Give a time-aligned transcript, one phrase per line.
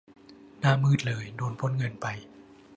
[0.59, 2.07] หน้ามืดเลย โดน ปล้นเงินไป